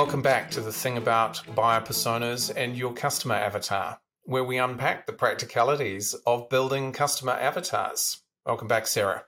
[0.00, 5.06] Welcome back to the thing about buyer personas and your customer avatar, where we unpack
[5.06, 8.22] the practicalities of building customer avatars.
[8.46, 9.24] Welcome back, Sarah.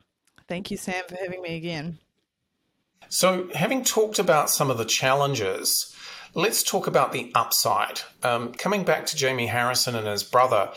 [0.48, 1.98] Thank you, Sam, for having me again.
[3.08, 5.94] So, having talked about some of the challenges,
[6.34, 8.00] let's talk about the upside.
[8.22, 10.70] Um, coming back to Jamie Harrison and his brother,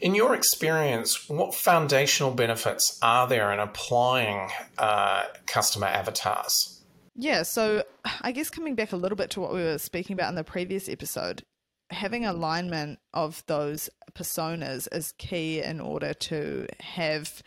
[0.00, 6.82] in your experience, what foundational benefits are there in applying uh, customer avatars?
[7.14, 7.82] Yeah, so
[8.20, 10.44] I guess coming back a little bit to what we were speaking about in the
[10.44, 11.44] previous episode,
[11.90, 17.42] having alignment of those personas is key in order to have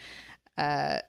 [0.57, 0.99] uh,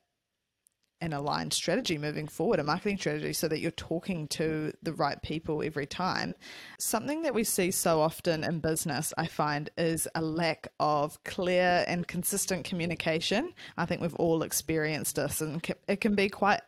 [1.00, 5.20] an aligned strategy moving forward, a marketing strategy, so that you're talking to the right
[5.22, 6.34] people every time.
[6.78, 11.84] Something that we see so often in business, I find, is a lack of clear
[11.88, 13.52] and consistent communication.
[13.76, 16.60] I think we've all experienced this, and it can be quite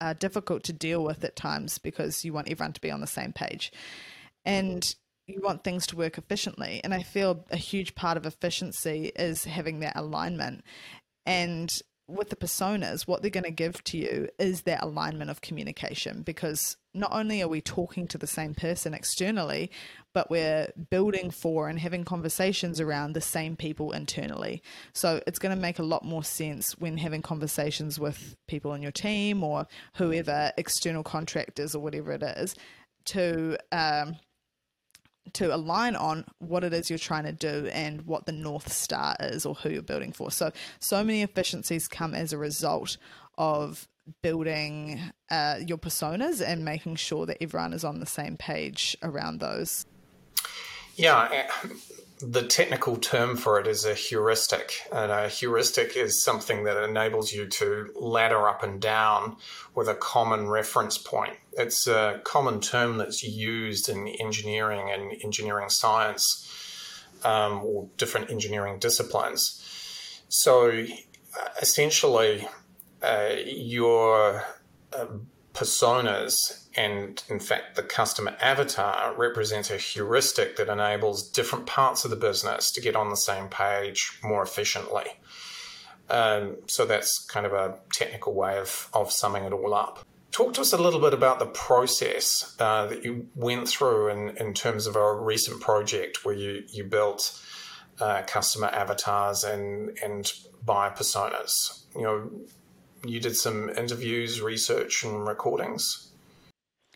[0.00, 3.06] uh, difficult to deal with at times because you want everyone to be on the
[3.06, 3.72] same page.
[4.44, 4.94] And
[5.26, 6.80] you want things to work efficiently.
[6.82, 10.64] And I feel a huge part of efficiency is having that alignment.
[11.26, 11.70] And
[12.10, 16.22] with the personas, what they're going to give to you is that alignment of communication
[16.22, 19.70] because not only are we talking to the same person externally,
[20.12, 24.62] but we're building for and having conversations around the same people internally.
[24.92, 28.82] So it's going to make a lot more sense when having conversations with people in
[28.82, 32.56] your team or whoever, external contractors or whatever it is,
[33.06, 34.16] to um,
[35.34, 39.16] to align on what it is you're trying to do and what the north star
[39.20, 40.30] is or who you're building for.
[40.30, 42.96] So so many efficiencies come as a result
[43.38, 43.88] of
[44.22, 49.40] building uh, your personas and making sure that everyone is on the same page around
[49.40, 49.86] those.
[50.96, 51.46] Yeah,
[52.22, 54.74] the technical term for it is a heuristic.
[54.92, 59.36] And a heuristic is something that enables you to ladder up and down
[59.74, 61.34] with a common reference point.
[61.52, 66.46] It's a common term that's used in engineering and engineering science
[67.24, 70.22] um, or different engineering disciplines.
[70.28, 72.46] So uh, essentially,
[73.02, 74.44] uh, your
[74.92, 75.06] uh,
[75.54, 82.10] personas and, in fact, the customer avatar represents a heuristic that enables different parts of
[82.10, 85.04] the business to get on the same page more efficiently.
[86.08, 90.04] Um, so that's kind of a technical way of, of summing it all up.
[90.32, 94.36] Talk to us a little bit about the process uh, that you went through in,
[94.36, 97.40] in terms of a recent project where you, you built
[98.00, 100.32] uh, customer avatars and, and
[100.64, 101.84] buyer personas.
[101.96, 102.30] You know,
[103.04, 106.09] you did some interviews, research, and recordings.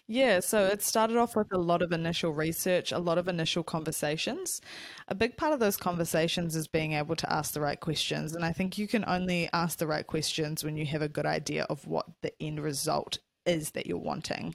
[0.07, 3.63] Yeah, so it started off with a lot of initial research, a lot of initial
[3.63, 4.61] conversations.
[5.09, 8.35] A big part of those conversations is being able to ask the right questions.
[8.35, 11.25] And I think you can only ask the right questions when you have a good
[11.25, 14.55] idea of what the end result is that you're wanting.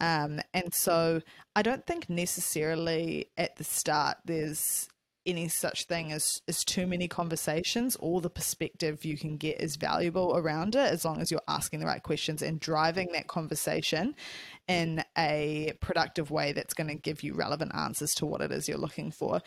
[0.00, 1.20] Um, and so
[1.54, 4.88] I don't think necessarily at the start there's
[5.26, 7.96] any such thing as, as too many conversations.
[7.96, 11.80] All the perspective you can get is valuable around it as long as you're asking
[11.80, 14.14] the right questions and driving that conversation
[14.68, 18.68] in a productive way that's going to give you relevant answers to what it is
[18.68, 19.40] you're looking for.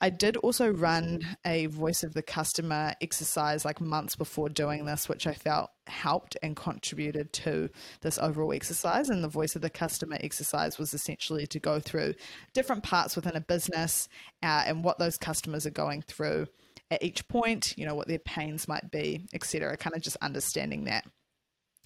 [0.00, 5.08] I did also run a voice of the customer exercise like months before doing this,
[5.08, 7.68] which I felt helped and contributed to
[8.00, 9.10] this overall exercise.
[9.10, 12.14] And the voice of the customer exercise was essentially to go through
[12.54, 14.08] different parts within a business
[14.42, 16.46] uh, and what those customers are going through
[16.90, 19.76] at each point, you know, what their pains might be, etc.
[19.76, 21.04] Kind of just understanding that.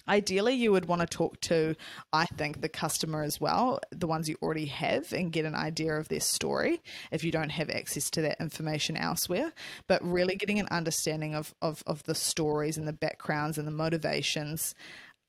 [0.07, 1.75] Ideally, you would want to talk to,
[2.13, 5.95] I think, the customer as well, the ones you already have, and get an idea
[5.95, 9.53] of their story if you don't have access to that information elsewhere.
[9.87, 13.71] But really getting an understanding of, of, of the stories and the backgrounds and the
[13.71, 14.75] motivations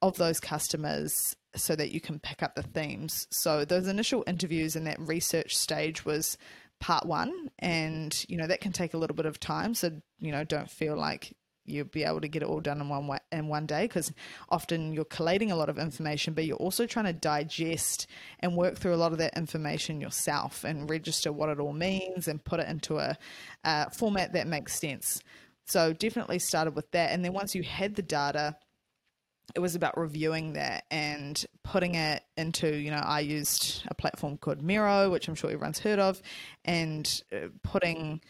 [0.02, 1.14] of those customers
[1.54, 3.26] so that you can pick up the themes.
[3.30, 6.36] So, those initial interviews and that research stage was
[6.80, 9.74] part one, and you know, that can take a little bit of time.
[9.74, 11.34] So, you know, don't feel like
[11.66, 14.12] you'll be able to get it all done in one way, in one day because
[14.48, 18.06] often you're collating a lot of information but you're also trying to digest
[18.40, 22.28] and work through a lot of that information yourself and register what it all means
[22.28, 23.16] and put it into a
[23.92, 25.20] format that makes sense.
[25.64, 28.56] So definitely started with that and then once you had the data
[29.54, 34.36] it was about reviewing that and putting it into you know i used a platform
[34.36, 36.20] called miro which i'm sure everyone's heard of
[36.64, 38.20] and uh, putting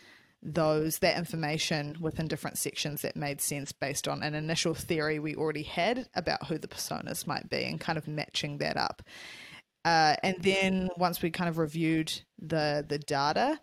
[0.43, 5.35] those that information within different sections that made sense based on an initial theory we
[5.35, 9.03] already had about who the personas might be and kind of matching that up.
[9.85, 13.59] Uh, and then once we kind of reviewed the the data,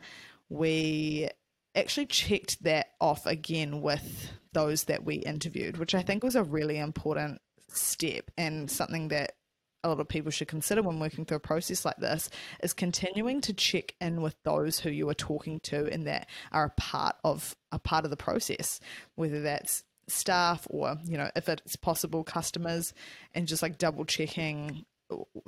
[0.50, 1.30] we
[1.75, 6.44] actually checked that off again with those that we interviewed, which I think was a
[6.44, 9.34] really important step and something that
[9.83, 12.30] a lot of people should consider when working through a process like this
[12.62, 16.65] is continuing to check in with those who you are talking to and that are
[16.65, 18.80] a part of a part of the process,
[19.15, 22.94] whether that's staff or you know if it's possible customers
[23.33, 24.85] and just like double checking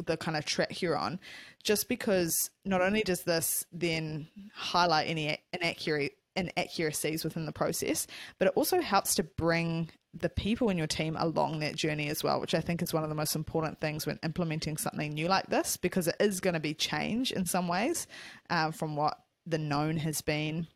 [0.05, 1.19] the kind of track you're on.
[1.63, 8.07] Just because not only does this then highlight any inaccurate inaccuracies within the process
[8.37, 9.89] but it also helps to bring
[10.19, 13.03] the people in your team along that journey as well which i think is one
[13.03, 16.53] of the most important things when implementing something new like this because it is going
[16.53, 18.07] to be change in some ways
[18.49, 20.67] um, from what the known has been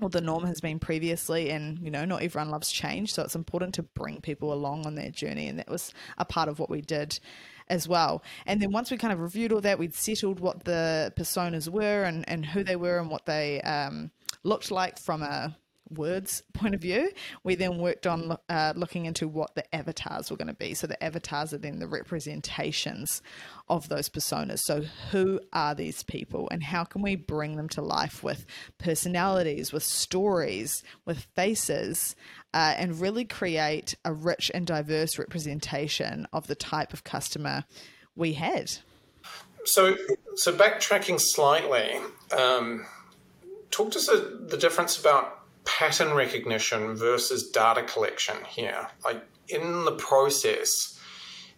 [0.00, 3.34] or the norm has been previously and you know not everyone loves change so it's
[3.34, 6.70] important to bring people along on that journey and that was a part of what
[6.70, 7.18] we did
[7.70, 8.22] as well.
[8.46, 12.04] And then once we kind of reviewed all that we'd settled what the personas were
[12.04, 14.10] and, and who they were and what they um,
[14.42, 15.56] looked like from a
[15.90, 17.10] words point of view,
[17.44, 20.74] we then worked on uh, looking into what the avatars were going to be.
[20.74, 23.22] So the avatars are then the representations
[23.68, 24.60] of those personas.
[24.60, 28.46] So who are these people and how can we bring them to life with
[28.78, 32.16] personalities, with stories, with faces,
[32.54, 37.64] uh, and really create a rich and diverse representation of the type of customer
[38.16, 38.70] we had.
[39.64, 39.96] So,
[40.34, 41.98] so backtracking slightly,
[42.36, 42.86] um,
[43.70, 45.37] talk to us a, the difference about
[45.68, 48.88] pattern recognition versus data collection here.
[49.04, 50.98] Like in the process,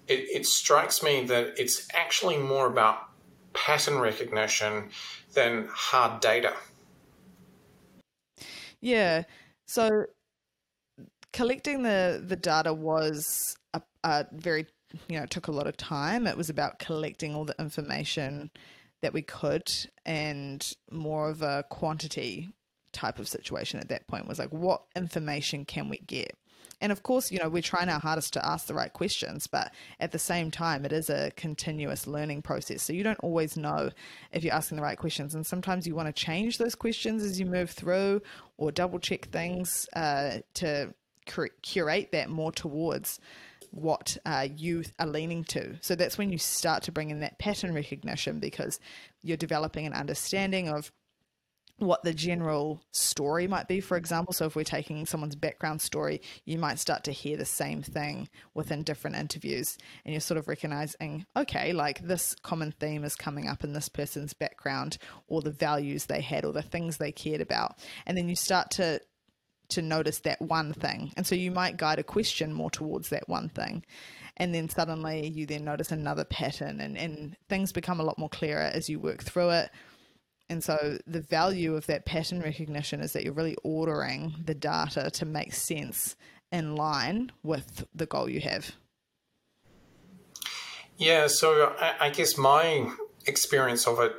[0.08, 2.98] it, it strikes me that it's actually more about
[3.52, 4.90] pattern recognition
[5.34, 6.54] than hard data.
[8.80, 9.22] Yeah.
[9.68, 10.06] So
[11.32, 14.66] collecting the the data was a, a, very
[15.08, 16.26] you know took a lot of time.
[16.26, 18.50] It was about collecting all the information
[19.02, 19.70] that we could
[20.04, 22.50] and more of a quantity
[22.92, 26.36] type of situation at that point was like what information can we get?
[26.80, 29.72] And of course you know we're trying our hardest to ask the right questions but
[29.98, 32.82] at the same time it is a continuous learning process.
[32.82, 33.90] So you don't always know
[34.32, 35.34] if you're asking the right questions.
[35.34, 38.22] And sometimes you want to change those questions as you move through
[38.56, 40.94] or double check things uh, to
[41.62, 43.20] curate that more towards
[43.70, 45.76] what uh, you are leaning to.
[45.80, 48.80] So that's when you start to bring in that pattern recognition because
[49.22, 50.90] you're developing an understanding of
[51.80, 54.32] what the general story might be, for example.
[54.32, 58.28] So, if we're taking someone's background story, you might start to hear the same thing
[58.54, 63.48] within different interviews, and you're sort of recognizing, okay, like this common theme is coming
[63.48, 67.40] up in this person's background, or the values they had, or the things they cared
[67.40, 67.78] about.
[68.06, 69.00] And then you start to
[69.70, 71.12] to notice that one thing.
[71.16, 73.84] And so you might guide a question more towards that one thing.
[74.36, 78.28] And then suddenly you then notice another pattern and, and things become a lot more
[78.28, 79.70] clearer as you work through it
[80.50, 85.08] and so the value of that pattern recognition is that you're really ordering the data
[85.12, 86.16] to make sense
[86.50, 88.72] in line with the goal you have.
[90.98, 92.90] Yeah, so I, guess my
[93.26, 94.12] experience of it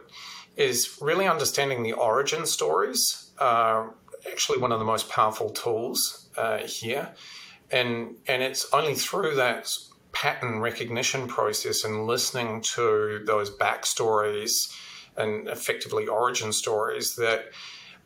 [0.55, 3.93] is really understanding the origin stories are
[4.31, 7.13] actually one of the most powerful tools uh, here.
[7.71, 9.69] And, and it's only through that
[10.13, 14.73] pattern recognition process and listening to those backstories
[15.17, 17.51] and effectively origin stories that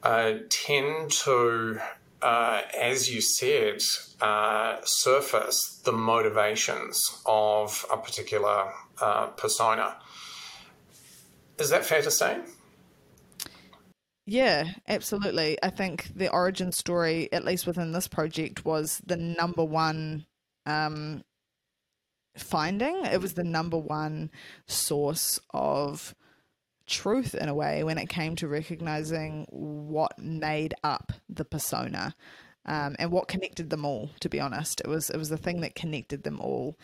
[0.03, 1.79] uh, tend to,
[2.21, 3.81] uh, as you said,
[4.21, 8.71] uh, surface the motivations of a particular
[9.01, 9.95] uh, persona.
[11.57, 12.39] Is that fair to say?
[14.27, 15.57] Yeah, absolutely.
[15.61, 20.25] I think the origin story, at least within this project, was the number one
[20.65, 21.23] um,
[22.35, 23.05] finding.
[23.05, 24.31] It was the number one
[24.67, 26.15] source of
[26.85, 32.15] truth in a way when it came to recognizing what made up the persona
[32.65, 34.81] um, and what connected them all to be honest.
[34.81, 36.77] It was it was the thing that connected them all.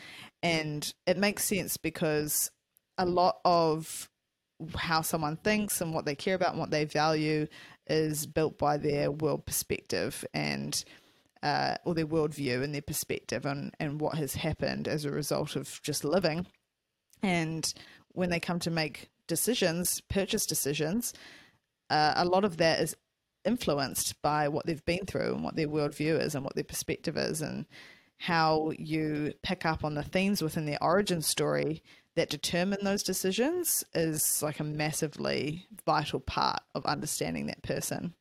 [0.43, 2.51] And it makes sense because
[2.97, 4.09] a lot of
[4.75, 7.47] how someone thinks and what they care about and what they value
[7.87, 10.83] is built by their world perspective and
[11.43, 15.55] uh, or their worldview and their perspective and, and what has happened as a result
[15.55, 16.45] of just living.
[17.23, 17.71] And
[18.09, 21.13] when they come to make decisions, purchase decisions,
[21.89, 22.97] uh, a lot of that is
[23.45, 27.15] influenced by what they've been through and what their worldview is and what their perspective
[27.15, 27.65] is and
[28.17, 31.81] how you pick up on the themes within their origin story
[32.15, 38.13] that determine those decisions is like a massively vital part of understanding that person.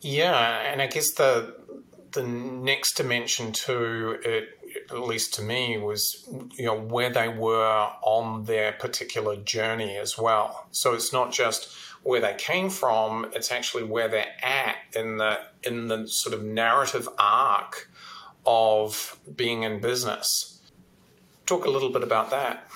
[0.00, 1.54] Yeah, and I guess the
[2.12, 4.48] the next dimension to it
[4.90, 10.18] at least to me, was you know where they were on their particular journey as
[10.18, 10.66] well.
[10.70, 13.26] So it's not just where they came from.
[13.34, 17.88] It's actually where they're at in the in the sort of narrative arc
[18.46, 20.60] of being in business.
[21.46, 22.68] Talk a little bit about that.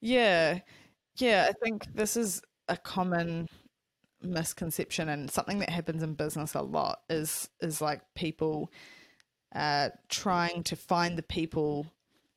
[0.00, 0.60] Yeah,
[1.16, 3.48] yeah, I think this is a common
[4.22, 8.70] misconception and something that happens in business a lot is is like people
[9.54, 11.86] uh, trying to find the people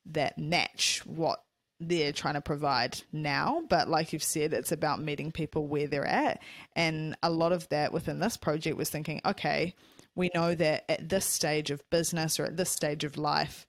[0.06, 1.44] that match what
[1.80, 3.64] they're trying to provide now.
[3.70, 6.42] But like you've said, it's about meeting people where they're at.
[6.76, 9.76] And a lot of that within this project was thinking, okay,
[10.16, 13.66] we know that at this stage of business or at this stage of life,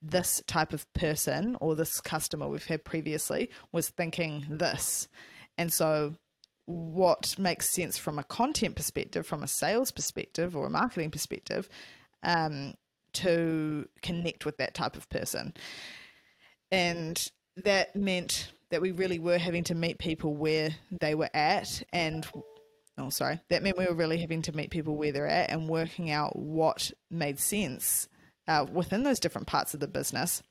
[0.00, 5.08] this type of person or this customer we've had previously was thinking this.
[5.56, 6.14] And so,
[6.68, 11.66] what makes sense from a content perspective, from a sales perspective, or a marketing perspective,
[12.22, 12.74] um,
[13.14, 15.54] to connect with that type of person.
[16.70, 17.26] And
[17.64, 20.70] that meant that we really were having to meet people where
[21.00, 22.26] they were at and
[22.98, 25.70] oh sorry that meant we were really having to meet people where they're at and
[25.70, 28.08] working out what made sense
[28.46, 30.42] uh, within those different parts of the business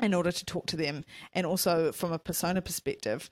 [0.00, 1.04] in order to talk to them
[1.34, 3.28] and also from a persona perspective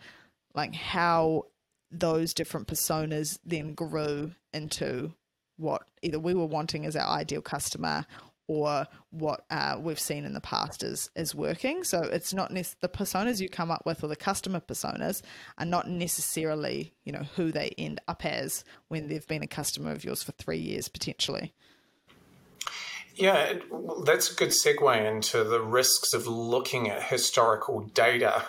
[0.54, 1.44] like how
[1.90, 5.14] those different personas then grew into
[5.57, 8.07] what either we were wanting as our ideal customer
[8.49, 11.85] or what uh, we've seen in the past is is working.
[11.85, 15.23] So it's not ne- the personas you come up with or the customer personas
[15.59, 19.92] are not necessarily you know who they end up as when they've been a customer
[19.92, 21.52] of yours for three years potentially.
[23.14, 23.54] Yeah,
[24.04, 28.45] that's a good segue into the risks of looking at historical data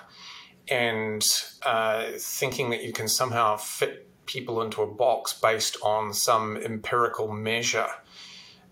[0.69, 1.25] and
[1.63, 7.31] uh, thinking that you can somehow fit people into a box based on some empirical
[7.31, 7.87] measure.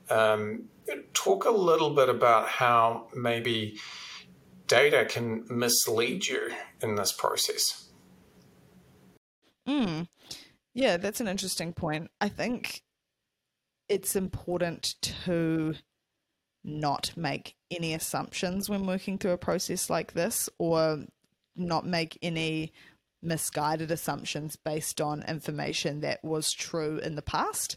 [0.09, 0.65] Um,
[1.13, 3.77] talk a little bit about how maybe
[4.67, 6.51] data can mislead you
[6.81, 7.89] in this process.
[9.67, 10.07] Mm.
[10.73, 12.11] Yeah, that's an interesting point.
[12.21, 12.83] I think
[13.89, 15.73] it's important to
[16.63, 21.03] not make any assumptions when working through a process like this or
[21.57, 22.73] not make any
[23.21, 27.75] misguided assumptions based on information that was true in the past,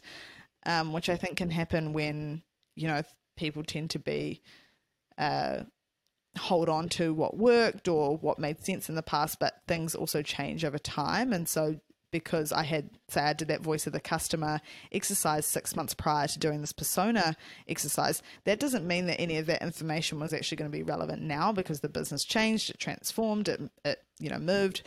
[0.65, 2.43] um, which I think can happen when
[2.75, 3.01] you know
[3.35, 4.41] people tend to be
[5.17, 5.63] uh,
[6.37, 10.21] hold on to what worked or what made sense in the past, but things also
[10.21, 11.79] change over time, and so
[12.11, 16.27] because I had, say, I did that voice of the customer exercise six months prior
[16.27, 17.35] to doing this persona
[17.67, 21.21] exercise, that doesn't mean that any of that information was actually going to be relevant
[21.21, 24.83] now because the business changed, it transformed, it, it you know, moved.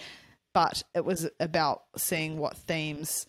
[0.52, 3.26] But it was about seeing what themes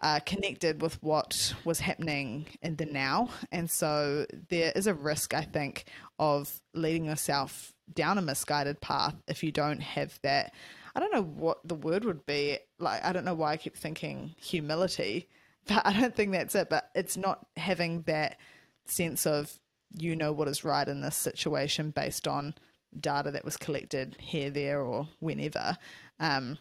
[0.00, 3.28] uh, connected with what was happening in the now.
[3.52, 5.84] And so there is a risk, I think,
[6.18, 10.52] of leading yourself down a misguided path if you don't have that
[10.94, 12.58] I don't know what the word would be.
[12.78, 15.28] Like, I don't know why I keep thinking humility,
[15.66, 16.68] but I don't think that's it.
[16.68, 18.38] But it's not having that
[18.84, 19.58] sense of
[19.98, 22.54] you know what is right in this situation based on
[22.98, 25.76] data that was collected here, there, or whenever.
[26.20, 26.58] Um,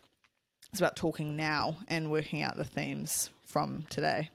[0.71, 4.29] it's about talking now and working out the themes from today.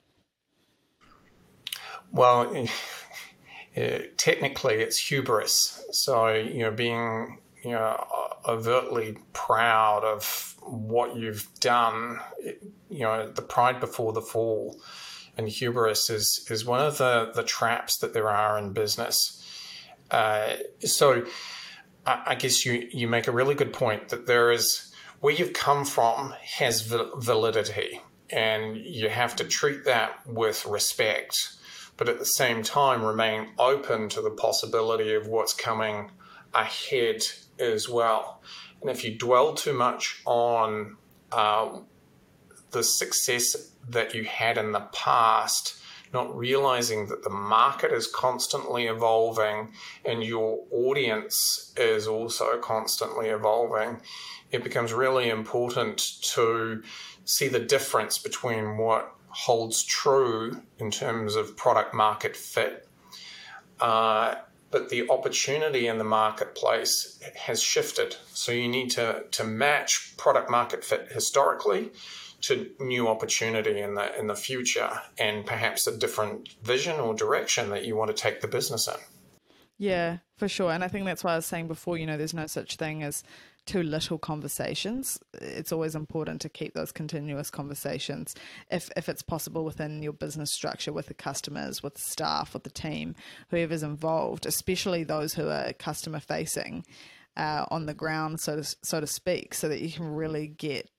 [2.12, 2.66] Well,
[4.16, 5.82] technically, it's hubris.
[5.92, 12.20] So, you know, being you know, overtly proud of what you've done.
[12.88, 14.80] You know, the pride before the fall
[15.36, 19.42] and hubris is is one of the the traps that there are in business.
[20.10, 21.24] Uh, so,
[22.06, 25.52] I, I, guess you you make a really good point that there is where you've
[25.52, 28.00] come from has validity,
[28.30, 31.54] and you have to treat that with respect,
[31.96, 36.10] but at the same time remain open to the possibility of what's coming
[36.56, 37.22] ahead
[37.58, 38.42] as well.
[38.80, 40.96] And if you dwell too much on
[41.32, 41.80] uh,
[42.70, 45.80] the success that you had in the past,
[46.12, 49.72] not realizing that the market is constantly evolving
[50.04, 54.00] and your audience is also constantly evolving,
[54.50, 56.82] it becomes really important to
[57.24, 62.88] see the difference between what holds true in terms of product market fit
[63.80, 64.36] uh,
[64.76, 68.14] but the opportunity in the marketplace has shifted.
[68.34, 71.92] So you need to, to match product market fit historically
[72.42, 77.70] to new opportunity in the in the future and perhaps a different vision or direction
[77.70, 79.00] that you want to take the business in.
[79.78, 80.70] Yeah, for sure.
[80.70, 83.02] And I think that's why I was saying before, you know, there's no such thing
[83.02, 83.24] as
[83.66, 85.18] too little conversations.
[85.34, 88.34] It's always important to keep those continuous conversations
[88.70, 92.62] if, if it's possible within your business structure with the customers, with the staff, with
[92.62, 93.14] the team,
[93.50, 96.84] whoever's involved, especially those who are customer facing.
[97.36, 100.90] uh, on the ground, so to, so to speak, so that you can really get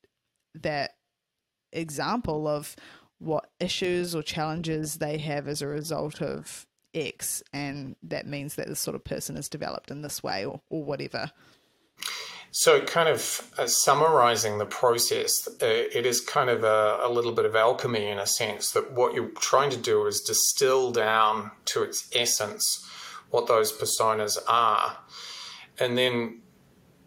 [0.56, 0.92] that
[1.72, 2.76] example of
[3.20, 8.68] what issues or challenges they have as a result of X, and that means that
[8.68, 11.32] this sort of person is developed in this way or, or whatever.
[12.60, 17.32] So, kind of uh, summarizing the process, uh, it is kind of a, a, little
[17.32, 21.52] bit of alchemy in a sense that what you're trying to do is distill down
[21.66, 22.84] to its essence
[23.30, 24.98] what those personas are.
[25.80, 26.42] And then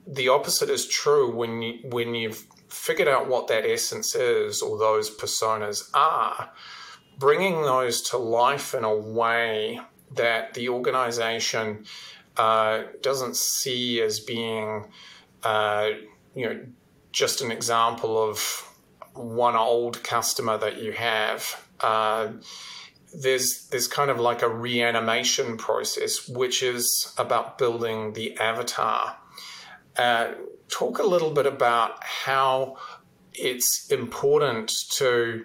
[0.06, 4.78] the opposite is true when you, when you've figured out what that essence is or
[4.78, 6.52] those personas are,
[7.18, 9.80] bringing those to life in a way
[10.14, 11.86] that the organization
[12.36, 14.86] uh, doesn't see as being
[15.42, 15.90] uh,
[16.34, 16.60] you know,
[17.12, 18.66] just an example of
[19.14, 21.66] one old customer that you have.
[21.80, 22.28] Uh,
[23.12, 29.16] there's there's kind of like a reanimation process, which is about building the avatar.
[29.96, 30.32] Uh,
[30.68, 32.76] talk a little bit about how
[33.34, 35.44] it's important to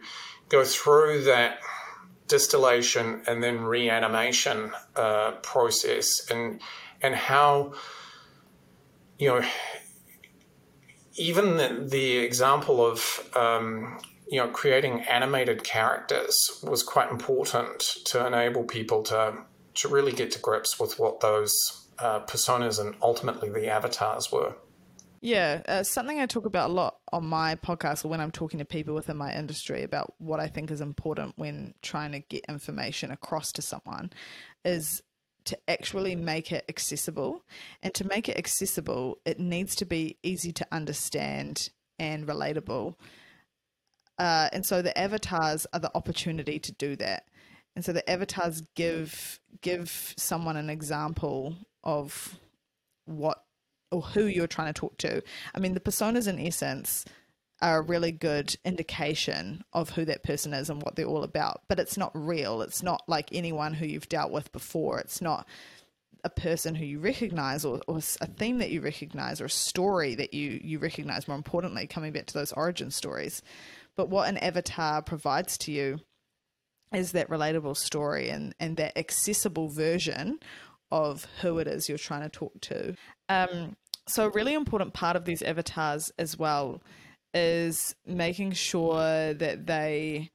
[0.50, 1.60] go through that
[2.28, 6.62] distillation and then reanimation uh, process, and
[7.02, 7.74] and how
[9.18, 9.42] you know
[11.16, 18.64] even the, example of um, you know creating animated characters was quite important to enable
[18.64, 19.34] people to
[19.76, 24.56] to really get to grips with what those uh, personas and ultimately the avatars were.
[25.22, 28.60] Yeah, uh, something I talk about a lot on my podcast or when I'm talking
[28.60, 32.46] to people within my industry about what I think is important when trying to get
[32.48, 34.12] information across to someone
[34.64, 35.02] is
[35.46, 37.44] to actually make it accessible.
[37.82, 42.96] And to make it accessible, it needs to be easy to understand and relatable.
[44.18, 47.28] Uh, and so the avatars are the opportunity to do that.
[47.76, 52.40] And so the avatars give give someone an example of
[53.06, 53.44] what
[53.92, 55.22] or who you're trying to talk to.
[55.54, 57.06] I mean, the personas in essence
[57.62, 61.62] are a really good indication of who that person is and what they're all about.
[61.68, 62.62] But it's not real.
[62.62, 65.00] It's not like anyone who you've dealt with before.
[65.00, 65.48] It's not
[66.24, 70.16] a person who you recognize or, or a theme that you recognize or a story
[70.16, 73.42] that you, you recognize, more importantly, coming back to those origin stories.
[73.96, 76.00] But what an avatar provides to you
[76.92, 80.40] is that relatable story and, and that accessible version
[80.92, 82.96] of who it is you're trying to talk to.
[83.30, 83.76] Um,
[84.08, 86.82] so, a really important part of these avatars as well
[87.36, 90.32] is making sure that they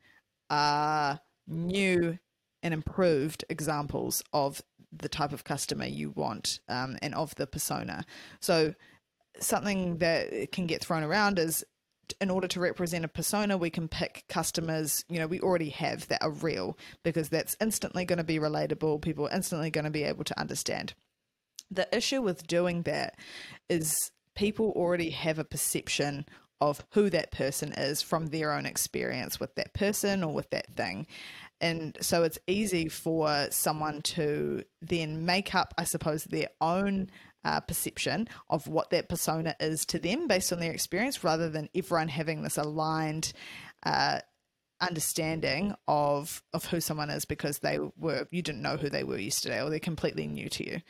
[0.51, 2.19] are new
[2.63, 8.05] and improved examples of the type of customer you want um, and of the persona.
[8.41, 8.75] So,
[9.39, 11.65] something that can get thrown around is
[12.21, 16.09] in order to represent a persona, we can pick customers, you know, we already have
[16.09, 19.01] that are real because that's instantly going to be relatable.
[19.01, 20.95] People are instantly going to be able to understand.
[21.71, 23.17] The issue with doing that
[23.69, 26.27] is people already have a perception
[26.61, 30.75] of who that person is from their own experience with that person or with that
[30.75, 31.07] thing.
[31.61, 37.11] And so it's easy for someone to then make up, I suppose, their own
[37.45, 41.69] uh, perception of what that persona is to them based on their experience rather than
[41.75, 43.33] everyone having this aligned
[43.85, 44.21] uh,
[44.81, 49.19] understanding of of who someone is because they were you didn't know who they were
[49.19, 50.81] yesterday or they're completely new to you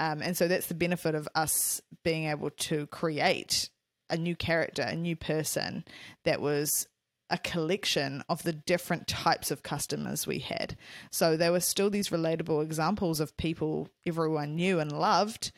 [0.00, 3.70] um, and so that's the benefit of us being able to create
[4.12, 5.84] a new character, a new person
[6.24, 6.86] that was
[7.30, 10.76] a collection of the different types of customers we had.
[11.10, 15.50] So there were still these relatable examples of people everyone knew and loved,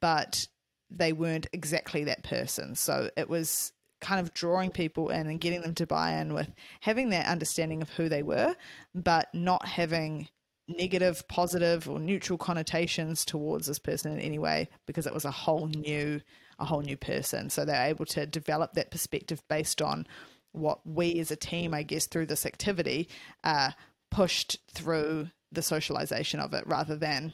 [0.00, 0.46] but
[0.90, 2.74] they weren't exactly that person.
[2.74, 6.52] So it was kind of drawing people in and getting them to buy in with
[6.80, 8.54] having that understanding of who they were,
[8.94, 10.28] but not having
[10.68, 15.30] negative, positive, or neutral connotations towards this person in any way because it was a
[15.30, 16.20] whole new
[16.58, 17.50] a whole new person.
[17.50, 20.06] So they're able to develop that perspective based on
[20.52, 23.08] what we as a team, I guess, through this activity,
[23.44, 23.72] uh,
[24.10, 27.32] pushed through the socialization of it rather than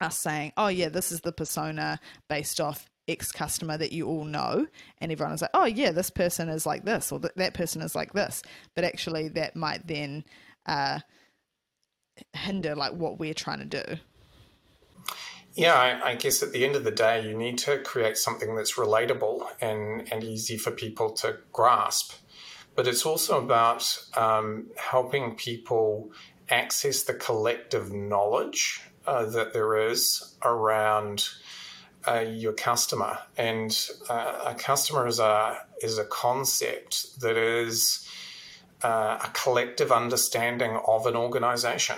[0.00, 4.24] us saying, oh, yeah, this is the persona based off X customer that you all
[4.24, 4.66] know.
[4.98, 7.94] And everyone is like, oh, yeah, this person is like this, or that person is
[7.94, 8.42] like this.
[8.74, 10.24] But actually, that might then
[10.66, 11.00] uh,
[12.32, 13.96] hinder like what we're trying to do.
[15.54, 18.54] Yeah, I, I, guess at the end of the day, you need to create something
[18.54, 22.12] that's relatable and, and easy for people to grasp.
[22.76, 26.12] But it's also about um, helping people
[26.48, 31.28] access the collective knowledge uh, that there is around
[32.06, 33.18] uh, your customer.
[33.36, 33.76] And
[34.08, 38.08] uh, a customer is a, is a concept that is
[38.82, 41.96] uh, a collective understanding of an organization.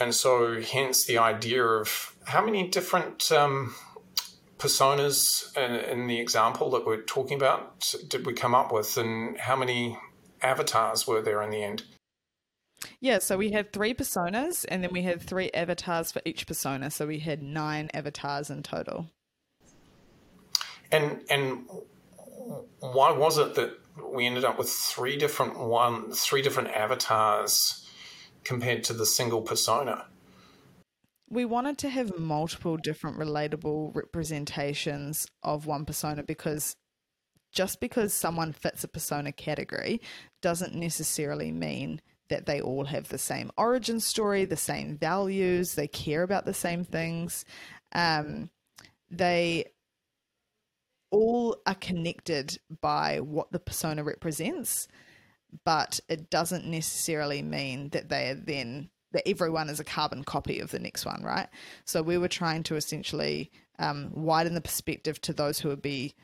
[0.00, 3.74] And so, hence the idea of how many different um,
[4.58, 9.38] personas in, in, the example that we're talking about did we come up with, and
[9.38, 9.96] how many
[10.42, 11.84] avatars were there in the end?
[13.00, 16.90] Yeah, so we had three personas, and then we had three avatars for each persona.
[16.90, 19.06] So we had nine avatars in total.
[20.92, 21.64] And and
[22.80, 23.78] why was it that
[24.12, 27.88] we ended up with three different one three different avatars
[28.44, 30.04] compared to the single persona?
[31.30, 36.76] We wanted to have multiple different relatable representations of one persona because
[37.52, 40.00] just because someone fits a persona category
[40.42, 45.88] doesn't necessarily mean that they all have the same origin story, the same values, they
[45.88, 47.44] care about the same things.
[47.92, 48.50] Um,
[49.10, 49.64] they
[51.10, 54.88] all are connected by what the persona represents,
[55.64, 60.60] but it doesn't necessarily mean that they are then that everyone is a carbon copy
[60.60, 61.48] of the next one, right?
[61.84, 66.14] So we were trying to essentially um, widen the perspective to those who would be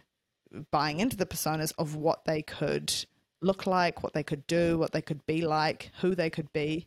[0.70, 2.92] buying into the personas of what they could
[3.40, 6.86] look like, what they could do, what they could be like, who they could be.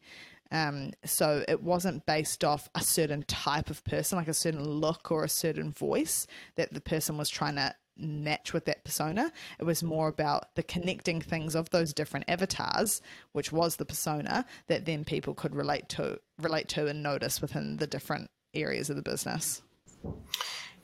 [0.51, 5.11] Um, so it wasn't based off a certain type of person, like a certain look
[5.11, 9.31] or a certain voice that the person was trying to match with that persona.
[9.59, 14.45] It was more about the connecting things of those different avatars, which was the persona
[14.67, 18.95] that then people could relate to, relate to and notice within the different areas of
[18.95, 19.61] the business.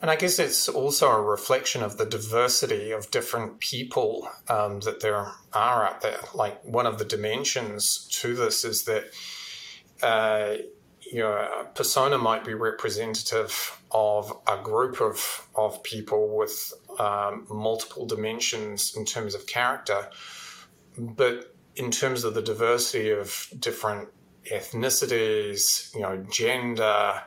[0.02, 5.00] And I guess it's also a reflection of the diversity of different people um, that
[5.00, 6.20] there are out there.
[6.34, 9.06] Like one of the dimensions to this is that
[10.02, 10.58] uh,
[11.10, 18.96] your persona might be representative of a group of, of people with um, multiple dimensions
[18.96, 20.10] in terms of character,
[20.98, 24.10] but in terms of the diversity of different
[24.52, 27.22] ethnicities, you know, gender,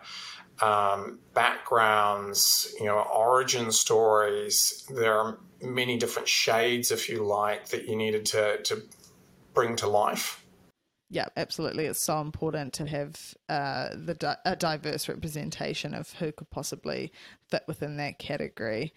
[0.62, 4.86] um, backgrounds, you know, origin stories.
[4.94, 8.82] There are many different shades, if you like, that you needed to, to
[9.54, 10.42] bring to life.
[11.08, 11.86] Yeah, absolutely.
[11.86, 17.12] It's so important to have uh, the di- a diverse representation of who could possibly
[17.48, 18.92] fit within that category.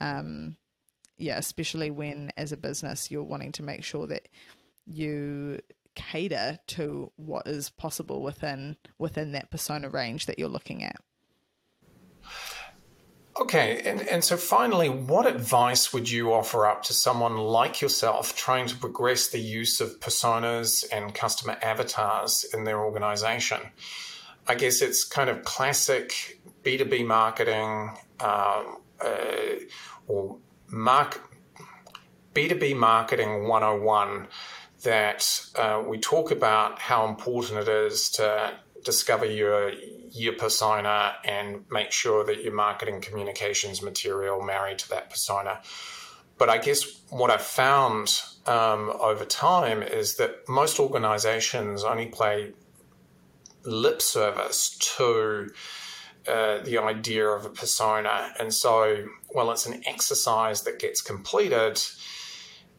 [0.00, 0.56] Um,
[1.16, 4.28] yeah, especially when, as a business, you're wanting to make sure that
[4.86, 5.60] you
[5.94, 10.96] cater to what is possible within within that persona range that you're looking at.
[13.36, 18.36] Okay, and, and so finally, what advice would you offer up to someone like yourself
[18.36, 23.58] trying to progress the use of personas and customer avatars in their organization?
[24.46, 29.64] I guess it's kind of classic B2B marketing um, uh,
[30.06, 30.38] or
[30.68, 31.30] mark,
[32.34, 34.28] B2B marketing 101
[34.82, 39.72] that uh, we talk about how important it is to discover your
[40.10, 45.60] your persona and make sure that your marketing communications material marry to that persona.
[46.38, 52.52] But I guess what I've found um, over time is that most organizations only play
[53.64, 55.50] lip service to
[56.26, 58.32] uh, the idea of a persona.
[58.38, 61.80] And so, well, it's an exercise that gets completed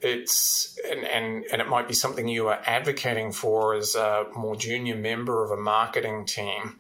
[0.02, 4.56] it's and, and and it might be something you are advocating for as a more
[4.56, 6.78] junior member of a marketing team.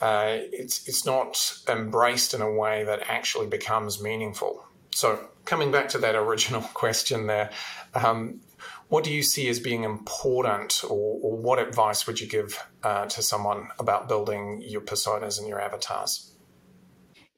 [0.00, 1.36] Uh, it's it's not
[1.68, 4.64] embraced in a way that actually becomes meaningful.
[4.92, 7.50] So coming back to that original question there,
[7.94, 8.40] um,
[8.88, 13.06] what do you see as being important, or, or what advice would you give uh,
[13.06, 16.32] to someone about building your personas and your avatars?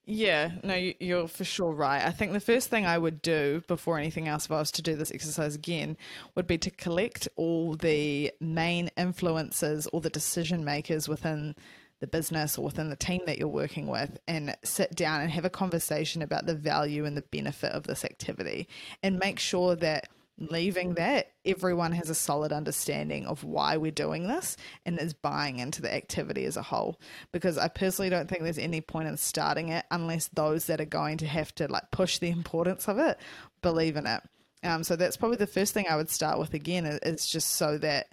[0.07, 2.05] Yeah, no, you're for sure right.
[2.05, 4.83] I think the first thing I would do before anything else, if I was to
[4.83, 5.97] do this exercise again,
[6.35, 11.55] would be to collect all the main influences or the decision makers within
[12.01, 15.45] the business or within the team that you're working with and sit down and have
[15.45, 18.67] a conversation about the value and the benefit of this activity
[19.03, 20.09] and make sure that
[20.40, 25.59] leaving that, everyone has a solid understanding of why we're doing this and is buying
[25.59, 26.98] into the activity as a whole.
[27.33, 30.87] Because I personally don't think there's any point in starting it unless those that are
[30.87, 33.18] going to have to like push the importance of it
[33.62, 34.22] believe in it.
[34.62, 37.79] Um, so that's probably the first thing I would start with again is just so
[37.79, 38.09] that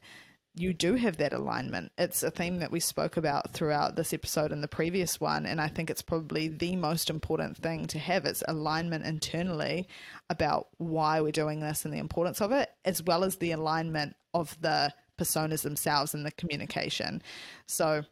[0.58, 1.92] you do have that alignment.
[1.98, 5.62] It's a theme that we spoke about throughout this episode and the previous one, and
[5.62, 8.26] I think it's probably the most important thing to have.
[8.26, 9.88] It's alignment internally
[10.30, 14.16] about why we're doing this and the importance of it, as well as the alignment
[14.34, 17.22] of the personas themselves and the communication.
[17.68, 18.04] So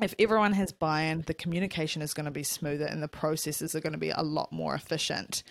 [0.00, 3.80] if everyone has buy-in, the communication is going to be smoother and the processes are
[3.80, 5.42] going to be a lot more efficient.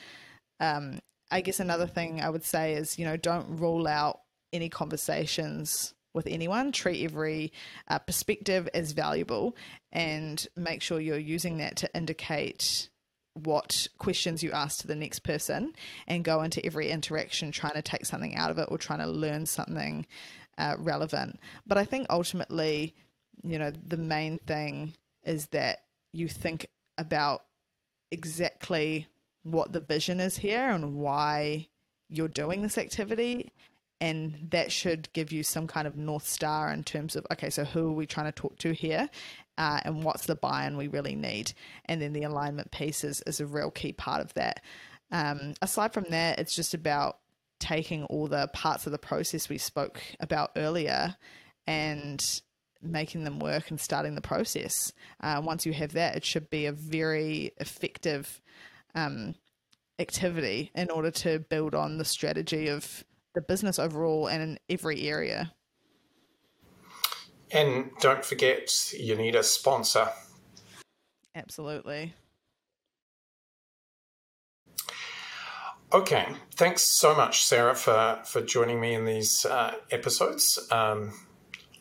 [0.60, 1.00] Um,
[1.30, 4.22] I guess another thing I would say is, you know, don't rule out
[4.54, 6.74] any conversations with anyone.
[6.74, 7.54] Treat every
[7.88, 9.56] uh, perspective as valuable
[9.94, 12.90] and make sure you're using that to indicate
[13.36, 15.74] what questions you ask to the next person
[16.08, 19.08] and go into every interaction trying to take something out of it or trying to
[19.08, 20.06] learn something
[20.58, 21.40] uh, relevant.
[21.66, 22.96] But I think ultimately,
[23.44, 27.44] you know, the main thing is that you think about
[28.12, 29.08] exactly
[29.44, 31.68] what the vision is here and why
[32.10, 33.52] you're doing this activity
[34.00, 37.64] and that should give you some kind of north star in terms of okay so
[37.64, 39.10] who are we trying to talk to here
[39.58, 41.54] uh, and what's the buy-in we really need?
[41.86, 44.62] And then the alignment piece is, is a real key part of that.
[45.12, 47.18] Um, aside from that it's just about
[47.60, 51.16] taking all the parts of the process we spoke about earlier
[51.66, 52.24] and
[52.84, 54.92] making them work and starting the process.
[55.22, 58.42] Uh, once you have that it should be a very effective
[58.94, 59.34] um,
[59.98, 63.04] activity in order to build on the strategy of
[63.36, 65.54] the business overall and in every area.
[67.52, 70.10] And don't forget, you need a sponsor.
[71.36, 72.14] Absolutely.
[75.94, 80.60] Okay, thanks so much, Sarah, for, for joining me in these uh, episodes.
[80.70, 81.14] Um,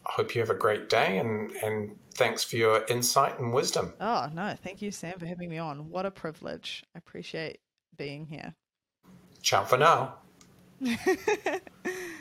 [0.07, 3.95] I hope you have a great day and, and thanks for your insight and wisdom.
[4.01, 5.91] Oh, no, thank you, Sam, for having me on.
[5.91, 6.85] What a privilege.
[6.95, 7.59] I appreciate
[7.97, 8.55] being here.
[9.43, 10.19] Ciao for now.
[10.81, 12.16] フフフ。